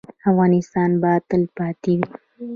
[0.29, 2.05] افغانستان به تلپاتې وي